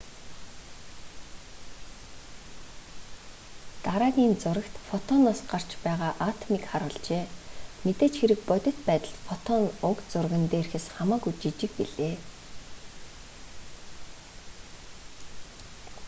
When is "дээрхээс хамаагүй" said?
10.51-11.33